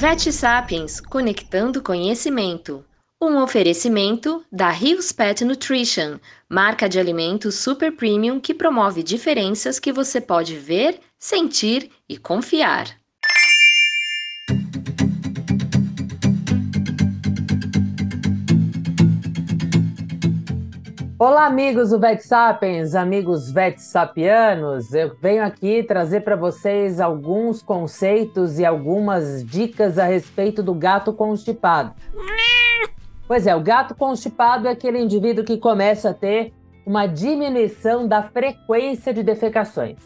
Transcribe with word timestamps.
Vet 0.00 0.30
Sapiens 0.32 1.00
Conectando 1.00 1.82
Conhecimento. 1.82 2.84
Um 3.20 3.42
oferecimento 3.42 4.44
da 4.50 4.70
Rios 4.70 5.10
Pet 5.10 5.44
Nutrition, 5.44 6.20
marca 6.48 6.88
de 6.88 7.00
alimentos 7.00 7.56
super 7.56 7.90
premium 7.90 8.38
que 8.38 8.54
promove 8.54 9.02
diferenças 9.02 9.80
que 9.80 9.92
você 9.92 10.20
pode 10.20 10.56
ver, 10.56 11.00
sentir 11.18 11.90
e 12.08 12.16
confiar. 12.16 12.96
Olá, 21.20 21.46
amigos 21.46 21.90
do 21.90 21.98
Vet 21.98 22.20
Sapiens, 22.20 22.94
amigos 22.94 23.50
Vet 23.50 23.80
Sapianos. 23.80 24.94
Eu 24.94 25.16
venho 25.20 25.42
aqui 25.42 25.82
trazer 25.82 26.20
para 26.20 26.36
vocês 26.36 27.00
alguns 27.00 27.60
conceitos 27.60 28.60
e 28.60 28.64
algumas 28.64 29.44
dicas 29.44 29.98
a 29.98 30.04
respeito 30.04 30.62
do 30.62 30.72
gato 30.72 31.12
constipado. 31.12 31.92
Pois 33.26 33.48
é, 33.48 33.56
o 33.56 33.60
gato 33.60 33.96
constipado 33.96 34.68
é 34.68 34.70
aquele 34.70 35.00
indivíduo 35.00 35.44
que 35.44 35.58
começa 35.58 36.10
a 36.10 36.14
ter 36.14 36.52
uma 36.86 37.08
diminuição 37.08 38.06
da 38.06 38.22
frequência 38.22 39.12
de 39.12 39.24
defecações. 39.24 39.98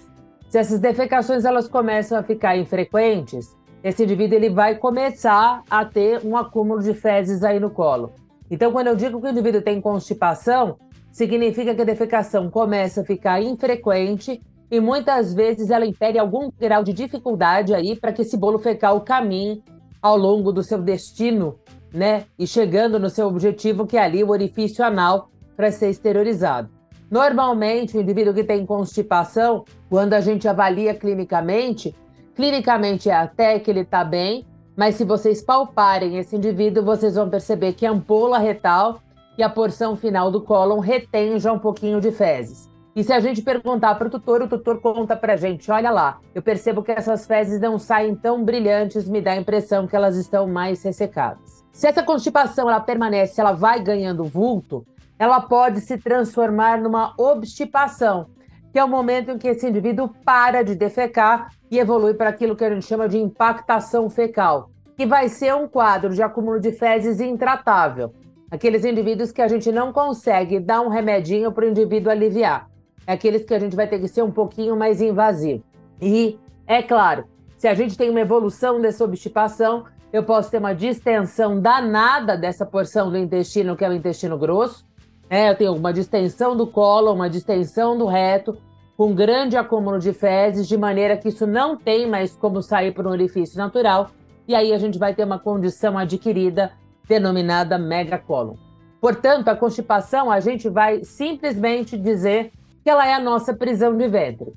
Se 0.49 0.57
essas 0.57 0.81
defecações 0.81 1.45
elas 1.45 1.69
começam 1.69 2.19
a 2.19 2.23
ficar 2.23 2.57
infrequentes, 2.57 3.55
esse 3.85 4.03
indivíduo 4.03 4.39
ele 4.39 4.49
vai 4.49 4.77
começar 4.77 5.63
a 5.69 5.85
ter 5.85 6.25
um 6.25 6.39
acúmulo 6.39 6.81
de 6.83 6.95
fezes 6.95 7.45
aí 7.45 7.61
no 7.61 7.69
colo. 7.69 8.15
Então, 8.51 8.73
quando 8.73 8.87
eu 8.87 8.97
digo 8.97 9.21
que 9.21 9.27
o 9.27 9.31
indivíduo 9.31 9.61
tem 9.61 9.79
constipação, 9.79 10.79
significa 11.13 11.75
que 11.75 11.83
a 11.83 11.85
defecação 11.85 12.51
começa 12.51 13.03
a 13.03 13.05
ficar 13.05 13.41
infrequente 13.43 14.43
e 14.71 14.81
muitas 14.81 15.35
vezes 15.35 15.71
ela 15.71 15.85
impede 15.85 16.19
algum 16.19 16.51
grau 16.59 16.83
de 16.83 16.95
dificuldade 16.95 17.75
aí 17.75 17.95
para 17.95 18.13
que 18.13 18.23
esse 18.23 18.37
bolo 18.37 18.59
fecal 18.59 19.03
caminhe 19.03 19.63
ao 20.01 20.17
longo 20.17 20.51
do 20.51 20.63
seu 20.63 20.81
destino, 20.81 21.59
né? 21.93 22.25
E 22.39 22.47
chegando 22.47 22.99
no 22.99 23.11
seu 23.11 23.29
objetivo, 23.29 23.87
que 23.87 23.99
é 23.99 24.03
ali 24.03 24.25
o 24.25 24.31
orifício 24.31 24.83
anal, 24.83 25.29
para 25.55 25.71
ser 25.71 25.91
exteriorizado. 25.91 26.71
Normalmente, 27.11 27.97
o 27.97 28.01
indivíduo 28.01 28.33
que 28.33 28.43
tem 28.43 28.65
constipação, 28.65 29.67
quando 29.91 30.15
a 30.15 30.21
gente 30.23 30.49
avalia 30.49 30.95
clinicamente, 30.95 31.95
clinicamente 32.35 33.11
é 33.11 33.15
até 33.15 33.59
que 33.59 33.71
ele 33.71 33.81
está 33.81 34.03
bem, 34.03 34.47
mas 34.75 34.95
se 34.95 35.05
vocês 35.05 35.43
palparem 35.43 36.17
esse 36.17 36.35
indivíduo, 36.35 36.83
vocês 36.83 37.15
vão 37.15 37.29
perceber 37.29 37.75
que 37.75 37.85
a 37.85 37.91
ampola 37.91 38.39
retal 38.39 39.03
e 39.37 39.43
a 39.43 39.49
porção 39.49 39.97
final 39.97 40.31
do 40.31 40.43
cólon 40.43 40.83
já 41.39 41.53
um 41.53 41.59
pouquinho 41.59 42.01
de 42.01 42.11
fezes. 42.11 42.71
E 42.95 43.03
se 43.03 43.13
a 43.13 43.21
gente 43.21 43.41
perguntar 43.41 43.95
para 43.95 44.09
o 44.09 44.11
tutor, 44.11 44.43
o 44.43 44.49
tutor 44.49 44.81
conta 44.81 45.17
para 45.17 45.33
a 45.33 45.37
gente: 45.37 45.71
olha 45.71 45.91
lá, 45.91 46.19
eu 46.35 46.43
percebo 46.43 46.83
que 46.83 46.93
essas 46.93 47.27
fezes 47.27 47.59
não 47.59 47.79
saem 47.79 48.15
tão 48.15 48.45
brilhantes, 48.45 49.09
me 49.09 49.21
dá 49.21 49.33
a 49.33 49.37
impressão 49.37 49.87
que 49.87 49.97
elas 49.97 50.17
estão 50.17 50.47
mais 50.47 50.83
ressecadas. 50.83 51.65
Se 51.73 51.87
essa 51.87 52.03
constipação 52.03 52.69
ela 52.69 52.81
permanece, 52.81 53.41
ela 53.41 53.53
vai 53.53 53.83
ganhando 53.83 54.25
vulto, 54.25 54.87
ela 55.19 55.41
pode 55.41 55.81
se 55.81 55.97
transformar 55.97 56.79
numa 56.79 57.15
obstipação, 57.17 58.27
que 58.71 58.79
é 58.79 58.85
o 58.85 58.89
momento 58.89 59.31
em 59.31 59.39
que 59.39 59.49
esse 59.49 59.67
indivíduo 59.67 60.11
para 60.23 60.63
de 60.63 60.75
defecar 60.75 61.51
e 61.71 61.79
evolui 61.79 62.13
para 62.13 62.29
aquilo 62.29 62.55
que 62.55 62.65
a 62.65 62.71
gente 62.71 62.85
chama 62.85 63.09
de 63.09 63.17
impactação 63.17 64.11
fecal, 64.11 64.69
que 64.95 65.07
vai 65.07 65.31
ser 65.31 65.55
um 65.55 65.67
quadro 65.67 66.13
de 66.13 66.23
acúmulo 66.23 66.61
de 66.61 66.73
fezes 66.73 67.21
intratável 67.21 68.13
Aqueles 68.53 68.85
indivíduos 68.85 69.33
que 69.33 69.41
a 69.41 69.49
gente 69.49 69.73
não 69.73 69.95
consegue 69.95 70.61
dar 70.61 70.83
um 70.83 70.91
remedinho 70.91 71.51
para 71.51 71.65
o 71.65 71.69
indivíduo 71.71 72.13
aliviar. 72.13 72.69
É 73.07 73.15
aqueles 73.15 73.47
que 73.47 73.55
a 73.55 73.59
gente 73.59 73.75
vai 73.75 73.89
ter 73.89 73.99
que 73.99 74.07
ser 74.07 74.23
um 74.23 74.31
pouquinho 74.31 74.77
mais 74.77 75.01
invasivo. 75.01 75.65
E, 75.99 76.39
é 76.67 76.83
claro, 76.83 77.25
se 77.57 77.67
a 77.67 77.73
gente 77.73 77.97
tem 77.97 78.11
uma 78.11 78.21
evolução 78.21 78.79
dessa 78.79 79.05
obstipação, 79.05 79.85
eu 80.13 80.23
posso 80.23 80.51
ter 80.51 80.59
uma 80.59 80.75
distensão 80.75 81.59
danada 81.59 82.37
dessa 82.37 82.67
porção 82.67 83.11
do 83.11 83.17
intestino, 83.17 83.75
que 83.75 83.87
é 83.87 83.89
o 83.89 83.95
intestino 83.95 84.37
grosso. 84.37 84.85
É, 85.31 85.49
eu 85.49 85.57
tenho 85.57 85.75
uma 85.75 85.91
distensão 85.91 86.55
do 86.55 86.67
colo, 86.67 87.11
uma 87.11 87.31
distensão 87.31 87.97
do 87.97 88.05
reto, 88.05 88.59
com 88.99 89.15
grande 89.15 89.57
acúmulo 89.57 89.99
de 89.99 90.13
fezes, 90.13 90.69
de 90.69 90.77
maneira 90.77 91.17
que 91.17 91.31
isso 91.31 91.47
não 91.47 91.75
tem 91.75 92.07
mais 92.07 92.37
como 92.37 92.61
sair 92.61 92.93
por 92.93 93.07
um 93.07 93.11
orifício 93.13 93.57
natural. 93.57 94.11
E 94.47 94.55
aí 94.55 94.75
a 94.75 94.79
gente 94.79 94.99
vai 94.99 95.15
ter 95.15 95.25
uma 95.25 95.39
condição 95.39 95.97
adquirida 95.97 96.71
denominada 97.09 97.79
megacolon. 97.79 98.55
Portanto, 99.01 99.49
a 99.49 99.57
constipação, 99.57 100.31
a 100.31 100.39
gente 100.39 100.69
vai 100.69 101.03
simplesmente 101.03 101.99
dizer 101.99 102.53
que 102.85 102.91
ela 102.91 103.07
é 103.07 103.15
a 103.15 103.21
nossa 103.21 103.53
prisão 103.53 103.97
de 103.97 104.07
ventre. 104.09 104.53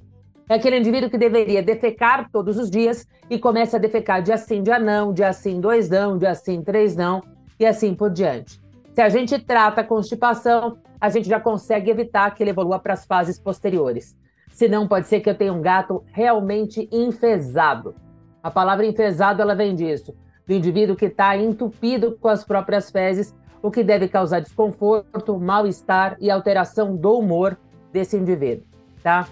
É 0.47 0.55
aquele 0.55 0.77
indivíduo 0.77 1.09
que 1.09 1.17
deveria 1.17 1.63
defecar 1.63 2.29
todos 2.31 2.59
os 2.59 2.69
dias 2.69 3.07
e 3.27 3.39
começa 3.39 3.77
a 3.77 3.79
defecar 3.79 4.21
dia 4.21 4.37
sim, 4.37 4.61
dia 4.61 4.77
não, 4.77 5.11
dia 5.11 5.33
sim, 5.33 5.59
dois 5.59 5.89
não, 5.89 6.17
dia 6.17 6.35
sim, 6.35 6.61
três 6.61 6.95
não, 6.95 7.23
e 7.59 7.65
assim 7.65 7.95
por 7.95 8.11
diante. 8.11 8.61
Se 8.93 9.01
a 9.01 9.09
gente 9.09 9.39
trata 9.39 9.81
a 9.81 9.83
constipação, 9.83 10.77
a 11.01 11.09
gente 11.09 11.27
já 11.27 11.39
consegue 11.39 11.89
evitar 11.89 12.33
que 12.35 12.43
ele 12.43 12.51
evolua 12.51 12.77
para 12.77 12.93
as 12.93 13.05
fases 13.05 13.39
posteriores. 13.39 14.15
Senão, 14.51 14.87
pode 14.87 15.07
ser 15.07 15.19
que 15.19 15.29
eu 15.29 15.35
tenha 15.35 15.51
um 15.51 15.61
gato 15.61 16.03
realmente 16.13 16.87
enfesado. 16.91 17.95
A 18.43 18.51
palavra 18.51 18.85
enfesado, 18.85 19.41
ela 19.41 19.55
vem 19.55 19.73
disso 19.73 20.15
do 20.47 20.53
indivíduo 20.53 20.95
que 20.95 21.05
está 21.05 21.35
entupido 21.35 22.17
com 22.19 22.27
as 22.27 22.43
próprias 22.43 22.91
fezes, 22.91 23.35
o 23.61 23.71
que 23.71 23.83
deve 23.83 24.07
causar 24.07 24.41
desconforto, 24.41 25.39
mal-estar 25.39 26.17
e 26.19 26.29
alteração 26.29 26.95
do 26.95 27.17
humor 27.17 27.57
desse 27.91 28.15
indivíduo, 28.15 28.65
tá? 29.01 29.27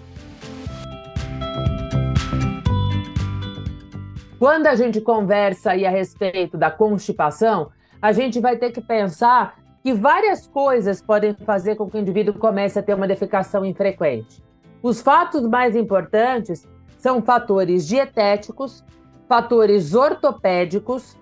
Quando 4.38 4.66
a 4.66 4.74
gente 4.74 5.00
conversa 5.00 5.70
aí 5.70 5.86
a 5.86 5.90
respeito 5.90 6.58
da 6.58 6.70
constipação, 6.70 7.70
a 8.02 8.12
gente 8.12 8.40
vai 8.40 8.56
ter 8.56 8.72
que 8.72 8.80
pensar 8.80 9.56
que 9.82 9.92
várias 9.92 10.46
coisas 10.46 11.00
podem 11.00 11.34
fazer 11.34 11.76
com 11.76 11.88
que 11.88 11.96
o 11.96 12.00
indivíduo 12.00 12.34
comece 12.34 12.78
a 12.78 12.82
ter 12.82 12.94
uma 12.94 13.06
defecação 13.06 13.64
infrequente. 13.64 14.42
Os 14.82 15.00
fatos 15.00 15.48
mais 15.48 15.76
importantes 15.76 16.68
são 16.98 17.22
fatores 17.22 17.86
dietéticos, 17.86 18.84
fatores 19.28 19.94
ortopédicos, 19.94 21.16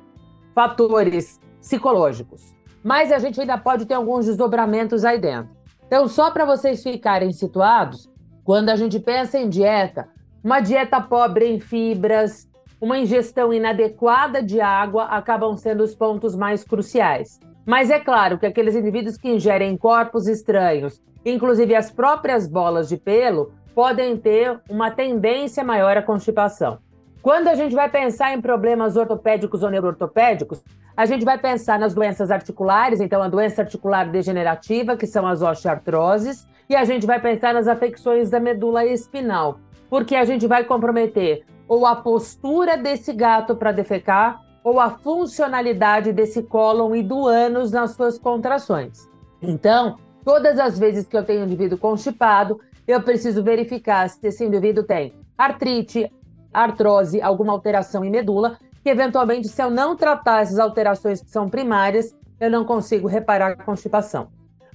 fatores 0.54 1.40
psicológicos. 1.60 2.54
Mas 2.82 3.12
a 3.12 3.18
gente 3.18 3.40
ainda 3.40 3.56
pode 3.56 3.86
ter 3.86 3.94
alguns 3.94 4.26
desdobramentos 4.26 5.04
aí 5.04 5.18
dentro. 5.18 5.50
Então, 5.86 6.08
só 6.08 6.30
para 6.30 6.44
vocês 6.44 6.82
ficarem 6.82 7.32
situados, 7.32 8.10
quando 8.44 8.70
a 8.70 8.76
gente 8.76 8.98
pensa 8.98 9.38
em 9.38 9.48
dieta, 9.48 10.08
uma 10.42 10.58
dieta 10.60 11.00
pobre 11.00 11.46
em 11.46 11.60
fibras, 11.60 12.48
uma 12.80 12.98
ingestão 12.98 13.52
inadequada 13.52 14.42
de 14.42 14.60
água 14.60 15.04
acabam 15.04 15.56
sendo 15.56 15.84
os 15.84 15.94
pontos 15.94 16.34
mais 16.34 16.64
cruciais. 16.64 17.38
Mas 17.64 17.90
é 17.90 18.00
claro 18.00 18.38
que 18.38 18.46
aqueles 18.46 18.74
indivíduos 18.74 19.16
que 19.16 19.28
ingerem 19.28 19.76
corpos 19.76 20.26
estranhos, 20.26 21.00
inclusive 21.24 21.76
as 21.76 21.92
próprias 21.92 22.48
bolas 22.48 22.88
de 22.88 22.96
pelo, 22.96 23.52
podem 23.72 24.16
ter 24.16 24.60
uma 24.68 24.90
tendência 24.90 25.62
maior 25.62 25.96
à 25.96 26.02
constipação. 26.02 26.78
Quando 27.22 27.46
a 27.46 27.54
gente 27.54 27.72
vai 27.72 27.88
pensar 27.88 28.32
em 28.34 28.40
problemas 28.40 28.96
ortopédicos 28.96 29.62
ou 29.62 29.70
neuroortopédicos, 29.70 30.60
a 30.96 31.06
gente 31.06 31.24
vai 31.24 31.38
pensar 31.38 31.78
nas 31.78 31.94
doenças 31.94 32.32
articulares, 32.32 33.00
então 33.00 33.22
a 33.22 33.28
doença 33.28 33.62
articular 33.62 34.10
degenerativa, 34.10 34.96
que 34.96 35.06
são 35.06 35.24
as 35.24 35.40
osteoartroses, 35.40 36.48
e 36.68 36.74
a 36.74 36.84
gente 36.84 37.06
vai 37.06 37.20
pensar 37.20 37.54
nas 37.54 37.68
afecções 37.68 38.28
da 38.28 38.40
medula 38.40 38.84
espinal, 38.84 39.60
porque 39.88 40.16
a 40.16 40.24
gente 40.24 40.48
vai 40.48 40.64
comprometer 40.64 41.44
ou 41.68 41.86
a 41.86 41.94
postura 41.94 42.76
desse 42.76 43.12
gato 43.12 43.54
para 43.54 43.70
defecar, 43.70 44.42
ou 44.64 44.80
a 44.80 44.90
funcionalidade 44.90 46.12
desse 46.12 46.42
cólon 46.42 46.94
e 46.94 47.02
do 47.02 47.26
ânus 47.26 47.70
nas 47.70 47.92
suas 47.92 48.18
contrações. 48.18 49.08
Então, 49.40 49.96
todas 50.24 50.58
as 50.58 50.78
vezes 50.78 51.06
que 51.06 51.16
eu 51.16 51.24
tenho 51.24 51.42
um 51.42 51.44
indivíduo 51.44 51.78
constipado, 51.78 52.60
eu 52.86 53.00
preciso 53.00 53.42
verificar 53.44 54.08
se 54.10 54.26
esse 54.26 54.44
indivíduo 54.44 54.84
tem 54.84 55.14
artrite, 55.38 56.12
artrose, 56.52 57.20
alguma 57.20 57.52
alteração 57.52 58.04
em 58.04 58.10
medula, 58.10 58.58
que 58.82 58.90
eventualmente, 58.90 59.48
se 59.48 59.62
eu 59.62 59.70
não 59.70 59.96
tratar 59.96 60.42
essas 60.42 60.58
alterações 60.58 61.22
que 61.22 61.30
são 61.30 61.48
primárias, 61.48 62.14
eu 62.40 62.50
não 62.50 62.64
consigo 62.64 63.06
reparar 63.06 63.52
a 63.52 63.56
constipação. 63.56 64.28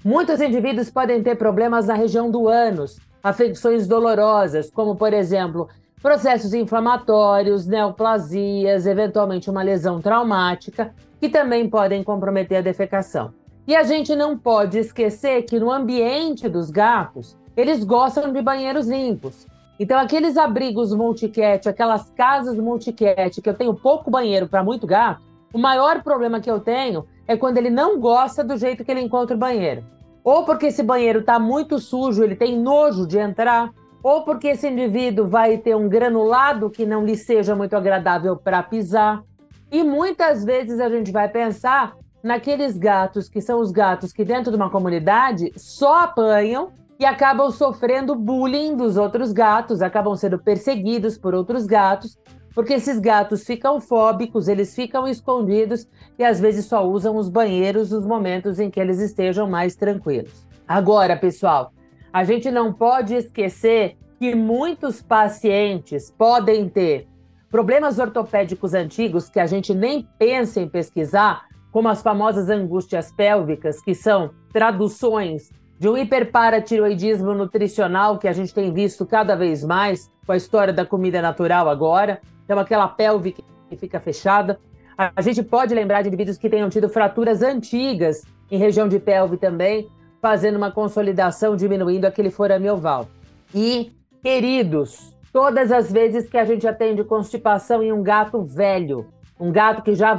Muitos 0.04 0.40
indivíduos 0.40 0.90
podem 0.90 1.22
ter 1.22 1.36
problemas 1.36 1.88
na 1.88 1.94
região 1.94 2.32
do 2.32 2.48
ânus, 2.48 2.98
afecções 3.22 3.88
dolorosas, 3.88 4.70
como, 4.70 4.96
por 4.96 5.14
exemplo, 5.14 5.68
processos 6.02 6.54
inflamatórios, 6.54 7.66
neoplasias, 7.66 8.86
eventualmente 8.86 9.50
uma 9.50 9.64
lesão 9.64 10.00
traumática, 10.00 10.94
que 11.20 11.28
também 11.28 11.70
podem 11.70 12.04
comprometer 12.04 12.60
a 12.60 12.62
defecação. 12.62 13.34
E 13.68 13.76
a 13.76 13.84
gente 13.84 14.16
não 14.16 14.38
pode 14.38 14.78
esquecer 14.78 15.42
que 15.44 15.60
no 15.60 15.70
ambiente 15.70 16.48
dos 16.48 16.70
gatos, 16.70 17.38
eles 17.56 17.84
gostam 17.84 18.32
de 18.32 18.42
banheiros 18.42 18.88
limpos. 18.88 19.46
Então, 19.80 20.00
aqueles 20.00 20.38
abrigos 20.38 20.94
multicat, 20.94 21.70
aquelas 21.70 22.10
casas 22.12 22.58
multicat, 22.58 23.42
que 23.42 23.50
eu 23.50 23.54
tenho 23.54 23.76
pouco 23.76 24.10
banheiro 24.10 24.48
para 24.48 24.64
muito 24.64 24.88
gato, 24.88 25.22
o 25.54 25.58
maior 25.60 26.02
problema 26.04 26.40
que 26.40 26.50
eu 26.50 26.60
tenho 26.60 27.06
é 27.28 27.38
quando 27.38 27.58
ele 27.58 27.70
não 27.70 28.00
gosta 28.00 28.44
do 28.44 28.58
jeito 28.58 28.84
que 28.84 28.92
ele 28.92 29.02
encontra 29.02 29.36
o 29.36 29.40
banheiro. 29.40 29.84
Ou 30.24 30.44
porque 30.44 30.68
esse 30.68 30.82
banheiro 30.82 31.20
está 31.20 31.40
muito 31.40 31.80
sujo, 31.80 32.24
ele 32.24 32.36
tem 32.36 32.60
nojo 32.60 33.08
de 33.08 33.18
entrar, 33.18 33.72
ou 34.04 34.24
porque 34.24 34.50
esse 34.50 34.68
indivíduo 34.68 35.28
vai 35.28 35.58
ter 35.58 35.76
um 35.76 35.88
granulado 35.88 36.70
que 36.70 36.86
não 36.86 37.06
lhe 37.06 37.16
seja 37.16 37.56
muito 37.56 37.76
agradável 37.76 38.36
para 38.36 38.64
pisar. 38.64 39.24
E 39.72 39.84
muitas 39.84 40.44
vezes 40.44 40.80
a 40.80 40.90
gente 40.90 41.12
vai 41.12 41.30
pensar 41.30 41.96
naqueles 42.24 42.78
gatos 42.78 43.30
que 43.30 43.42
são 43.42 43.60
os 43.60 43.72
gatos 43.72 44.12
que 44.12 44.26
dentro 44.26 44.52
de 44.52 44.58
uma 44.58 44.70
comunidade 44.70 45.52
só 45.56 46.04
apanham 46.04 46.72
e 47.00 47.06
acabam 47.06 47.52
sofrendo 47.52 48.16
bullying 48.16 48.76
dos 48.76 48.98
outros 48.98 49.32
gatos, 49.32 49.82
acabam 49.82 50.16
sendo 50.16 50.40
perseguidos 50.40 51.18
por 51.18 51.36
outros 51.36 51.66
gatos, 51.66 52.18
porque 52.54 52.74
esses 52.74 53.00
gatos 53.00 53.44
ficam 53.44 53.80
fóbicos, 53.80 54.48
eles 54.48 54.74
ficam 54.74 55.08
escondidos 55.08 55.88
e 56.18 56.24
às 56.24 56.40
vezes 56.40 56.66
só 56.66 56.88
usam 56.88 57.16
os 57.16 57.30
banheiros 57.30 57.92
nos 57.92 58.06
momentos 58.06 58.60
em 58.60 58.72
que 58.72 58.80
eles 58.80 59.00
estejam 59.00 59.48
mais 59.48 59.76
tranquilos. 59.76 60.48
Agora, 60.68 61.16
pessoal, 61.16 61.72
a 62.12 62.24
gente 62.24 62.50
não 62.50 62.74
pode 62.74 63.14
esquecer 63.14 63.96
que 64.18 64.34
muitos 64.34 65.02
pacientes 65.04 66.10
podem 66.10 66.68
ter 66.68 67.08
problemas 67.52 68.00
ortopédicos 68.00 68.74
antigos 68.74 69.30
que 69.30 69.40
a 69.40 69.46
gente 69.46 69.74
nem 69.74 70.08
pensa 70.18 70.60
em 70.60 70.68
pesquisar, 70.68 71.46
como 71.72 71.90
as 71.90 72.02
famosas 72.02 72.50
angústias 72.50 73.12
pélvicas, 73.12 73.80
que 73.82 73.94
são 73.94 74.32
traduções 74.52 75.52
de 75.80 75.88
um 75.88 75.98
hiperparatiroidismo 75.98 77.34
nutricional 77.34 78.18
que 78.18 78.28
a 78.28 78.34
gente 78.34 78.54
tem 78.54 78.74
visto 78.74 79.06
cada 79.06 79.36
vez 79.36 79.64
mais 79.64 80.12
com 80.26 80.32
a 80.32 80.38
história 80.38 80.74
da 80.74 80.86
comida 80.86 81.22
natural 81.22 81.70
agora, 81.70 82.20
então 82.44 82.58
aquela 82.58 82.88
pelve 82.88 83.36
que 83.70 83.78
fica 83.78 84.00
fechada. 84.00 84.60
A 84.98 85.22
gente 85.22 85.44
pode 85.44 85.76
lembrar 85.76 86.02
de 86.02 86.08
indivíduos 86.08 86.38
que 86.38 86.50
tenham 86.50 86.70
tido 86.70 86.90
fraturas 86.90 87.42
antigas 87.44 88.24
em 88.50 88.58
região 88.58 88.88
de 88.88 88.98
pelve 89.00 89.38
também, 89.38 89.88
fazendo 90.20 90.56
uma 90.56 90.72
consolidação, 90.72 91.56
diminuindo 91.56 92.06
aquele 92.06 92.32
forame 92.32 92.70
oval. 92.70 93.08
E, 93.54 93.92
queridos, 94.24 95.16
todas 95.32 95.72
as 95.72 95.92
vezes 95.92 96.28
que 96.28 96.38
a 96.38 96.46
gente 96.46 96.68
atende 96.68 97.04
constipação 97.04 97.84
em 97.84 97.94
um 97.94 98.02
gato 98.02 98.42
velho, 98.42 99.08
um 99.40 99.52
gato 99.52 99.84
que 99.84 99.94
já 99.94 100.14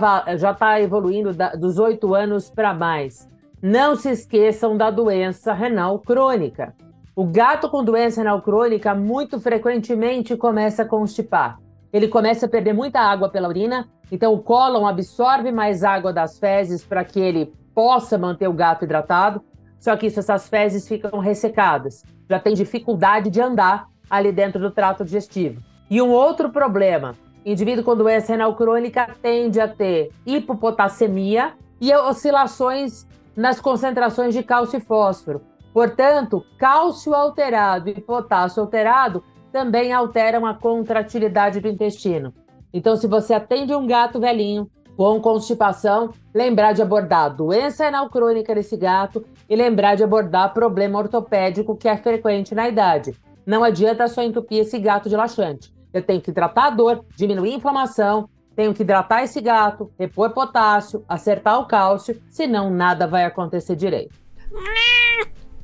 está 0.53 0.81
evoluindo 0.81 1.33
da, 1.33 1.57
dos 1.57 1.79
oito 1.79 2.15
anos 2.15 2.49
para 2.49 2.73
mais, 2.73 3.29
não 3.61 3.97
se 3.97 4.11
esqueçam 4.11 4.77
da 4.77 4.91
doença 4.91 5.53
renal 5.53 5.99
crônica. 5.99 6.75
O 7.15 7.25
gato 7.25 7.69
com 7.69 7.83
doença 7.83 8.21
renal 8.21 8.41
crônica 8.41 8.95
muito 8.95 9.41
frequentemente 9.41 10.37
começa 10.37 10.83
a 10.83 10.87
constipar. 10.87 11.59
Ele 11.93 12.07
começa 12.07 12.47
a 12.47 12.49
perder 12.49 12.73
muita 12.73 13.01
água 13.01 13.29
pela 13.29 13.49
urina, 13.49 13.89
então 14.13 14.33
o 14.33 14.43
cólon 14.43 14.87
absorve 14.87 15.51
mais 15.51 15.83
água 15.83 16.13
das 16.13 16.39
fezes 16.39 16.85
para 16.85 17.05
que 17.05 17.19
ele 17.19 17.53
possa 17.75 18.17
manter 18.17 18.47
o 18.47 18.53
gato 18.53 18.85
hidratado. 18.85 19.43
Só 19.81 19.97
que 19.97 20.07
isso, 20.07 20.21
essas 20.21 20.49
fezes 20.49 20.87
ficam 20.87 21.19
ressecadas, 21.19 22.05
já 22.29 22.39
tem 22.39 22.55
dificuldade 22.55 23.31
de 23.31 23.41
andar 23.41 23.89
ali 24.09 24.31
dentro 24.31 24.61
do 24.61 24.71
trato 24.71 25.05
digestivo. 25.05 25.61
E 25.91 26.01
um 26.01 26.11
outro 26.11 26.51
problema, 26.51 27.15
indivíduo 27.45 27.85
com 27.85 27.97
doença 27.97 28.33
renal 28.33 28.55
crônica 28.55 29.09
tende 29.21 29.61
a 29.61 29.67
ter 29.67 30.11
hipopotassemia 30.27 31.55
e 31.81 31.93
oscilações 31.95 33.07
nas 33.39 33.61
concentrações 33.61 34.35
de 34.35 34.43
cálcio 34.43 34.79
e 34.79 34.81
fósforo. 34.81 35.41
Portanto, 35.73 36.45
cálcio 36.59 37.15
alterado 37.15 37.89
e 37.89 38.01
potássio 38.01 38.61
alterado 38.61 39.23
também 39.53 39.93
alteram 39.93 40.45
a 40.45 40.55
contratilidade 40.55 41.61
do 41.61 41.69
intestino. 41.69 42.35
Então, 42.75 42.97
se 42.97 43.07
você 43.07 43.33
atende 43.33 43.73
um 43.73 43.87
gato 43.87 44.19
velhinho 44.19 44.69
com 44.97 45.21
constipação, 45.21 46.11
lembrar 46.35 46.73
de 46.73 46.83
abordar 46.83 47.27
a 47.27 47.29
doença 47.29 47.85
renal 47.85 48.11
crônica 48.11 48.53
desse 48.53 48.77
gato 48.77 49.25
e 49.49 49.55
lembrar 49.55 49.95
de 49.95 50.03
abordar 50.03 50.53
problema 50.53 50.99
ortopédico 50.99 51.77
que 51.77 51.89
é 51.89 51.97
frequente 51.97 52.57
na 52.57 52.69
idade. 52.69 53.15
Não 53.47 53.63
adianta 53.63 54.09
só 54.09 54.21
entupir 54.21 54.63
esse 54.63 54.81
gato 54.81 55.09
de 55.09 55.17
laxante. 55.17 55.73
Eu 55.95 56.03
tenho 56.03 56.21
que 56.21 56.33
tratar 56.33 56.67
a 56.67 56.71
dor, 56.71 57.05
diminuir 57.17 57.53
a 57.53 57.57
inflamação, 57.57 58.29
tenho 58.59 58.75
que 58.75 58.83
hidratar 58.83 59.23
esse 59.23 59.41
gato, 59.41 59.89
repor 59.97 60.31
potássio, 60.31 61.05
acertar 61.09 61.61
o 61.61 61.67
cálcio, 61.67 62.21
senão 62.29 62.69
nada 62.69 63.07
vai 63.07 63.25
acontecer 63.25 63.77
direito. 63.77 64.13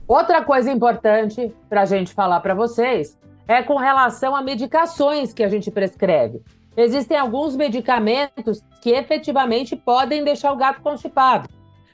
Outra 0.06 0.44
coisa 0.44 0.70
importante 0.70 1.52
para 1.68 1.80
a 1.80 1.84
gente 1.86 2.14
falar 2.14 2.38
para 2.38 2.54
vocês 2.54 3.18
é 3.48 3.64
com 3.64 3.74
relação 3.78 4.36
a 4.36 4.40
medicações 4.40 5.32
que 5.32 5.42
a 5.42 5.48
gente 5.48 5.72
prescreve. 5.72 6.40
Existem 6.76 7.18
alguns 7.18 7.56
medicamentos 7.56 8.62
que 8.80 8.90
efetivamente 8.90 9.74
podem 9.74 10.22
deixar 10.22 10.52
o 10.52 10.56
gato 10.56 10.80
constipado. 10.80 11.48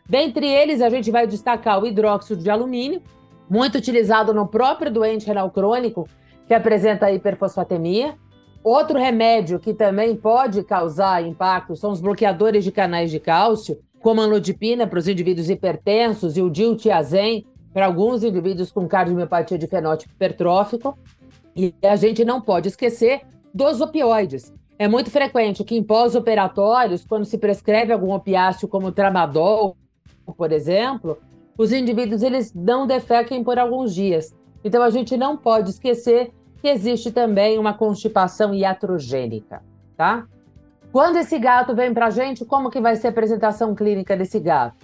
Dentre 0.06 0.46
eles, 0.46 0.82
a 0.82 0.90
gente 0.90 1.10
vai 1.10 1.26
destacar 1.26 1.82
o 1.82 1.86
hidróxido 1.86 2.42
de 2.42 2.50
alumínio, 2.50 3.00
muito 3.48 3.78
utilizado 3.78 4.34
no 4.34 4.46
próprio 4.46 4.92
doente 4.92 5.26
renal 5.26 5.50
crônico 5.50 6.06
que 6.46 6.52
apresenta 6.52 7.10
hiperfosfatemia, 7.10 8.18
Outro 8.62 8.98
remédio 8.98 9.58
que 9.58 9.72
também 9.72 10.14
pode 10.14 10.62
causar 10.62 11.26
impacto 11.26 11.74
são 11.76 11.92
os 11.92 12.00
bloqueadores 12.00 12.62
de 12.62 12.70
canais 12.70 13.10
de 13.10 13.18
cálcio, 13.18 13.78
como 14.00 14.20
a 14.20 14.24
anlodipina 14.24 14.86
para 14.86 14.98
os 14.98 15.08
indivíduos 15.08 15.48
hipertensos 15.48 16.36
e 16.36 16.42
o 16.42 16.50
diltiazem 16.50 17.46
para 17.72 17.86
alguns 17.86 18.22
indivíduos 18.22 18.70
com 18.70 18.86
cardiomiopatia 18.86 19.56
de 19.56 19.66
fenótipo 19.66 20.12
hipertrófico. 20.12 20.98
E 21.56 21.74
a 21.82 21.96
gente 21.96 22.24
não 22.24 22.40
pode 22.40 22.68
esquecer 22.68 23.22
dos 23.52 23.80
opioides. 23.80 24.52
É 24.78 24.88
muito 24.88 25.10
frequente 25.10 25.64
que 25.64 25.76
em 25.76 25.82
pós-operatórios, 25.82 27.04
quando 27.04 27.24
se 27.24 27.38
prescreve 27.38 27.92
algum 27.92 28.12
opiáceo 28.12 28.68
como 28.68 28.92
tramadol, 28.92 29.76
por 30.36 30.52
exemplo, 30.52 31.18
os 31.56 31.72
indivíduos 31.72 32.22
eles 32.22 32.54
não 32.54 32.86
defequem 32.86 33.42
por 33.42 33.58
alguns 33.58 33.94
dias. 33.94 34.34
Então 34.64 34.82
a 34.82 34.90
gente 34.90 35.16
não 35.16 35.36
pode 35.36 35.70
esquecer 35.70 36.32
que 36.60 36.68
existe 36.68 37.10
também 37.10 37.58
uma 37.58 37.74
constipação 37.74 38.54
iatrogênica, 38.54 39.62
tá? 39.96 40.26
Quando 40.92 41.16
esse 41.16 41.38
gato 41.38 41.74
vem 41.74 41.94
para 41.94 42.06
a 42.06 42.10
gente, 42.10 42.44
como 42.44 42.70
que 42.70 42.80
vai 42.80 42.96
ser 42.96 43.08
a 43.08 43.10
apresentação 43.10 43.74
clínica 43.74 44.16
desse 44.16 44.40
gato? 44.40 44.76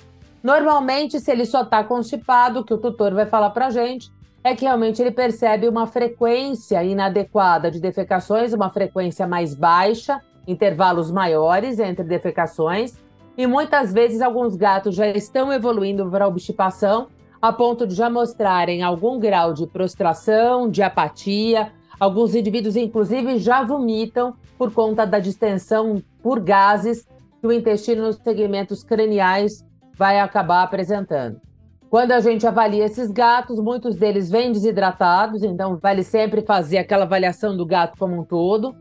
Normalmente, 0.42 1.18
se 1.18 1.30
ele 1.30 1.44
só 1.44 1.62
está 1.62 1.82
constipado, 1.82 2.60
o 2.60 2.64
que 2.64 2.72
o 2.72 2.78
tutor 2.78 3.12
vai 3.12 3.26
falar 3.26 3.50
para 3.50 3.66
a 3.66 3.70
gente 3.70 4.10
é 4.44 4.54
que 4.54 4.64
realmente 4.64 5.02
ele 5.02 5.10
percebe 5.10 5.66
uma 5.66 5.88
frequência 5.88 6.82
inadequada 6.84 7.68
de 7.68 7.80
defecações, 7.80 8.52
uma 8.52 8.70
frequência 8.70 9.26
mais 9.26 9.54
baixa, 9.54 10.20
intervalos 10.46 11.10
maiores 11.10 11.80
entre 11.80 12.04
defecações, 12.04 12.94
e 13.36 13.44
muitas 13.44 13.92
vezes 13.92 14.22
alguns 14.22 14.54
gatos 14.54 14.94
já 14.94 15.08
estão 15.08 15.52
evoluindo 15.52 16.08
para 16.08 16.28
obstipação 16.28 17.08
a 17.46 17.52
ponto 17.52 17.86
de 17.86 17.94
já 17.94 18.10
mostrarem 18.10 18.82
algum 18.82 19.20
grau 19.20 19.54
de 19.54 19.68
prostração, 19.68 20.68
de 20.68 20.82
apatia. 20.82 21.72
Alguns 21.98 22.34
indivíduos, 22.34 22.74
inclusive, 22.74 23.38
já 23.38 23.62
vomitam 23.62 24.34
por 24.58 24.72
conta 24.72 25.06
da 25.06 25.20
distensão 25.20 26.02
por 26.20 26.40
gases 26.40 27.06
que 27.40 27.46
o 27.46 27.52
intestino 27.52 28.02
nos 28.02 28.16
segmentos 28.16 28.82
craniais 28.82 29.64
vai 29.96 30.18
acabar 30.18 30.64
apresentando. 30.64 31.40
Quando 31.88 32.10
a 32.10 32.20
gente 32.20 32.44
avalia 32.44 32.84
esses 32.84 33.12
gatos, 33.12 33.60
muitos 33.60 33.94
deles 33.94 34.28
vêm 34.28 34.50
desidratados, 34.50 35.44
então 35.44 35.76
vale 35.76 36.02
sempre 36.02 36.42
fazer 36.42 36.78
aquela 36.78 37.04
avaliação 37.04 37.56
do 37.56 37.64
gato 37.64 37.96
como 37.96 38.18
um 38.18 38.24
todo. 38.24 38.74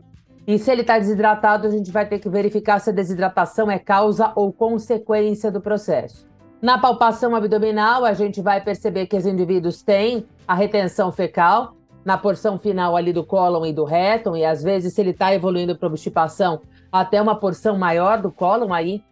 E 0.44 0.58
se 0.58 0.72
ele 0.72 0.80
está 0.80 0.98
desidratado, 0.98 1.68
a 1.68 1.70
gente 1.70 1.92
vai 1.92 2.04
ter 2.04 2.18
que 2.18 2.28
verificar 2.28 2.80
se 2.80 2.90
a 2.90 2.92
desidratação 2.92 3.70
é 3.70 3.78
causa 3.78 4.32
ou 4.34 4.52
consequência 4.52 5.52
do 5.52 5.60
processo. 5.60 6.26
Na 6.60 6.78
palpação 6.78 7.34
abdominal, 7.34 8.04
a 8.04 8.14
gente 8.14 8.40
vai 8.40 8.62
perceber 8.62 9.06
que 9.06 9.16
os 9.16 9.26
indivíduos 9.26 9.82
têm 9.82 10.26
a 10.48 10.54
retenção 10.54 11.12
fecal 11.12 11.74
na 12.02 12.16
porção 12.16 12.58
final 12.58 12.96
ali 12.96 13.12
do 13.12 13.24
cólon 13.24 13.66
e 13.66 13.72
do 13.72 13.84
reto, 13.84 14.36
e 14.36 14.44
às 14.44 14.62
vezes, 14.62 14.94
se 14.94 15.00
ele 15.00 15.10
está 15.10 15.34
evoluindo 15.34 15.76
para 15.76 15.88
obstipação, 15.88 16.60
até 16.90 17.20
uma 17.20 17.34
porção 17.34 17.76
maior 17.76 18.22
do 18.22 18.30
cólon 18.30 18.72
aí, 18.72 19.02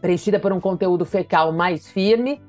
preenchida 0.00 0.38
por 0.38 0.52
um 0.52 0.60
conteúdo 0.60 1.04
fecal 1.04 1.52
mais 1.52 1.90
firme. 1.90 2.40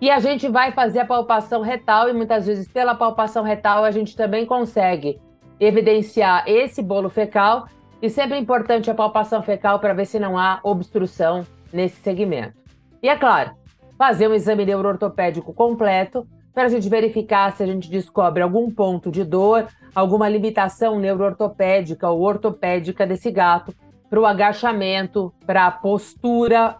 E 0.00 0.10
a 0.10 0.18
gente 0.18 0.48
vai 0.48 0.72
fazer 0.72 1.00
a 1.00 1.06
palpação 1.06 1.60
retal, 1.60 2.08
e 2.08 2.12
muitas 2.12 2.46
vezes, 2.46 2.66
pela 2.66 2.94
palpação 2.94 3.44
retal, 3.44 3.84
a 3.84 3.90
gente 3.90 4.16
também 4.16 4.44
consegue 4.44 5.20
evidenciar 5.60 6.44
esse 6.48 6.82
bolo 6.82 7.08
fecal. 7.08 7.68
E 8.00 8.10
sempre 8.10 8.36
é 8.36 8.40
importante 8.40 8.90
a 8.90 8.94
palpação 8.94 9.42
fecal 9.42 9.78
para 9.78 9.92
ver 9.92 10.06
se 10.06 10.18
não 10.18 10.36
há 10.36 10.58
obstrução 10.64 11.46
nesse 11.72 12.00
segmento. 12.02 12.54
E 13.00 13.08
é 13.08 13.16
claro, 13.16 13.52
fazer 13.96 14.28
um 14.28 14.34
exame 14.34 14.64
neuroortopédico 14.64 15.52
completo 15.52 16.26
para 16.54 16.64
a 16.64 16.68
gente 16.68 16.88
verificar 16.88 17.52
se 17.52 17.62
a 17.62 17.66
gente 17.66 17.90
descobre 17.90 18.42
algum 18.42 18.70
ponto 18.70 19.10
de 19.10 19.24
dor, 19.24 19.68
alguma 19.94 20.28
limitação 20.28 20.98
neuroortopédica 20.98 22.08
ou 22.08 22.20
ortopédica 22.20 23.06
desse 23.06 23.30
gato 23.30 23.74
para 24.10 24.20
o 24.20 24.26
agachamento, 24.26 25.32
para 25.46 25.66
a 25.66 25.70
postura, 25.70 26.76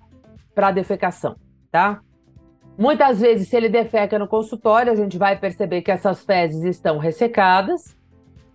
para 0.54 0.69
a 0.69 0.73
defecação, 0.73 1.37
tá? 1.71 2.00
Muitas 2.76 3.21
vezes, 3.21 3.49
se 3.49 3.57
ele 3.57 3.69
defeca 3.69 4.19
no 4.19 4.26
consultório, 4.26 4.92
a 4.92 4.97
gente 4.97 5.16
vai 5.16 5.38
perceber 5.38 5.83
que 5.83 5.90
essas 5.90 6.25
fezes 6.25 6.62
estão 6.64 6.99
ressecadas 6.99 7.97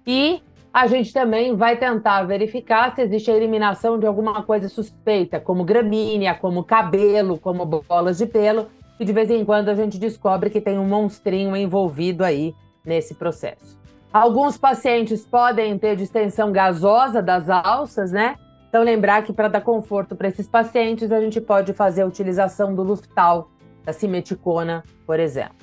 e 0.06 0.42
a 0.78 0.86
gente 0.86 1.12
também 1.12 1.56
vai 1.56 1.76
tentar 1.76 2.22
verificar 2.22 2.94
se 2.94 3.02
existe 3.02 3.32
a 3.32 3.36
eliminação 3.36 3.98
de 3.98 4.06
alguma 4.06 4.44
coisa 4.44 4.70
suspeita, 4.70 5.40
como 5.40 5.64
gramínea, 5.64 6.36
como 6.36 6.64
cabelo, 6.64 7.40
como 7.40 7.66
bolas 7.66 8.20
de 8.20 8.28
pelo, 8.28 8.68
e 9.00 9.04
de 9.04 9.12
vez 9.12 9.32
em 9.32 9.44
quando 9.44 9.70
a 9.70 9.74
gente 9.74 9.98
descobre 9.98 10.52
que 10.52 10.62
tem 10.62 10.78
um 10.78 10.88
monstrinho 10.88 11.58
envolvido 11.58 12.24
aí 12.24 12.54
nesse 12.86 13.16
processo. 13.16 13.76
Alguns 14.14 14.56
pacientes 14.56 15.26
podem 15.26 15.80
ter 15.80 15.96
distensão 15.96 16.52
gasosa 16.52 17.24
das 17.24 17.50
alças, 17.50 18.12
né? 18.12 18.36
Então, 18.70 18.84
lembrar 18.84 19.24
que 19.24 19.34
para 19.34 19.48
dar 19.48 19.62
conforto 19.62 20.16
para 20.16 20.28
esses 20.28 20.48
pacientes, 20.48 21.12
a 21.12 21.20
gente 21.20 21.42
pode 21.42 21.74
fazer 21.74 22.04
a 22.04 22.06
utilização 22.06 22.76
do 22.76 22.84
Luftal, 22.84 23.50
da 23.84 23.94
simeticona, 23.94 24.84
por 25.08 25.20
exemplo. 25.20 25.56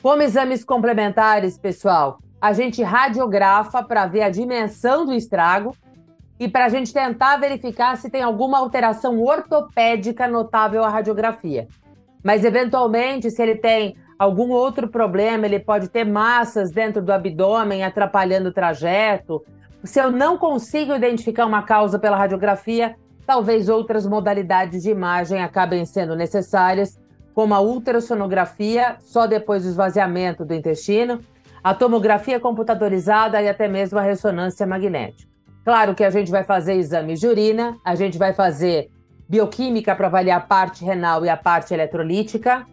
Como 0.00 0.22
exames 0.22 0.62
complementares, 0.62 1.58
pessoal, 1.58 2.20
a 2.42 2.52
gente 2.52 2.82
radiografa 2.82 3.84
para 3.84 4.04
ver 4.04 4.22
a 4.22 4.28
dimensão 4.28 5.06
do 5.06 5.14
estrago 5.14 5.76
e 6.40 6.48
para 6.48 6.64
a 6.64 6.68
gente 6.68 6.92
tentar 6.92 7.36
verificar 7.36 7.96
se 7.96 8.10
tem 8.10 8.20
alguma 8.20 8.58
alteração 8.58 9.22
ortopédica 9.22 10.26
notável 10.26 10.82
à 10.82 10.88
radiografia. 10.88 11.68
Mas, 12.20 12.44
eventualmente, 12.44 13.30
se 13.30 13.40
ele 13.40 13.54
tem 13.54 13.94
algum 14.18 14.50
outro 14.50 14.88
problema, 14.88 15.46
ele 15.46 15.60
pode 15.60 15.88
ter 15.88 16.04
massas 16.04 16.72
dentro 16.72 17.00
do 17.00 17.12
abdômen 17.12 17.84
atrapalhando 17.84 18.48
o 18.48 18.52
trajeto, 18.52 19.40
se 19.84 20.00
eu 20.00 20.10
não 20.10 20.36
consigo 20.36 20.96
identificar 20.96 21.46
uma 21.46 21.62
causa 21.62 21.96
pela 21.96 22.16
radiografia, 22.16 22.96
talvez 23.24 23.68
outras 23.68 24.04
modalidades 24.04 24.82
de 24.82 24.90
imagem 24.90 25.40
acabem 25.40 25.84
sendo 25.84 26.16
necessárias, 26.16 26.98
como 27.34 27.54
a 27.54 27.60
ultrassonografia, 27.60 28.96
só 28.98 29.28
depois 29.28 29.62
do 29.62 29.68
esvaziamento 29.68 30.44
do 30.44 30.54
intestino, 30.54 31.20
a 31.62 31.74
tomografia 31.74 32.40
computadorizada 32.40 33.40
e 33.40 33.48
até 33.48 33.68
mesmo 33.68 33.98
a 33.98 34.02
ressonância 34.02 34.66
magnética. 34.66 35.30
Claro 35.64 35.94
que 35.94 36.02
a 36.02 36.10
gente 36.10 36.30
vai 36.30 36.44
fazer 36.44 36.74
exames 36.74 37.20
de 37.20 37.26
urina, 37.26 37.76
a 37.84 37.94
gente 37.94 38.18
vai 38.18 38.34
fazer 38.34 38.90
bioquímica 39.28 39.94
para 39.94 40.08
avaliar 40.08 40.38
a 40.38 40.44
parte 40.44 40.84
renal 40.84 41.24
e 41.24 41.28
a 41.28 41.36
parte 41.36 41.72
eletrolítica, 41.72 42.66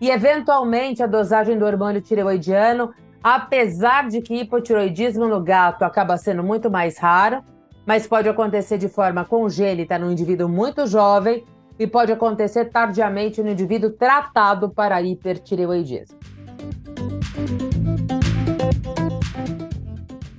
e 0.00 0.10
eventualmente 0.10 1.02
a 1.02 1.06
dosagem 1.06 1.56
do 1.56 1.64
hormônio 1.64 2.00
tireoidiano 2.00 2.92
apesar 3.22 4.08
de 4.08 4.20
que 4.20 4.34
hipotiroidismo 4.34 5.28
no 5.28 5.40
gato 5.40 5.84
acaba 5.84 6.16
sendo 6.16 6.42
muito 6.42 6.70
mais 6.70 6.98
raro, 6.98 7.42
mas 7.86 8.06
pode 8.06 8.28
acontecer 8.28 8.78
de 8.78 8.88
forma 8.88 9.24
congênita 9.24 9.98
no 9.98 10.10
indivíduo 10.10 10.48
muito 10.48 10.86
jovem 10.86 11.44
e 11.78 11.86
pode 11.86 12.12
acontecer 12.12 12.66
tardiamente 12.66 13.42
no 13.42 13.50
indivíduo 13.50 13.90
tratado 13.90 14.70
para 14.70 15.00
hipertireoidismo. 15.00 16.18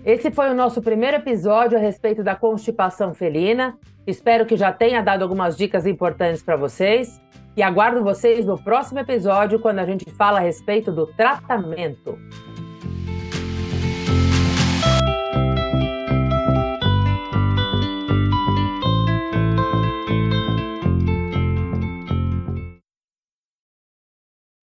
Esse 0.05 0.29
foi 0.31 0.49
o 0.49 0.53
nosso 0.53 0.81
primeiro 0.81 1.15
episódio 1.15 1.77
a 1.77 1.81
respeito 1.81 2.21
da 2.25 2.35
constipação 2.35 3.13
felina. 3.13 3.77
Espero 4.05 4.45
que 4.45 4.57
já 4.57 4.69
tenha 4.69 5.01
dado 5.01 5.21
algumas 5.21 5.55
dicas 5.55 5.85
importantes 5.85 6.43
para 6.43 6.57
vocês 6.57 7.21
e 7.55 7.63
aguardo 7.63 8.03
vocês 8.03 8.45
no 8.45 8.61
próximo 8.61 8.99
episódio 8.99 9.59
quando 9.59 9.79
a 9.79 9.85
gente 9.85 10.11
fala 10.11 10.39
a 10.39 10.41
respeito 10.41 10.91
do 10.91 11.07
tratamento. 11.07 12.19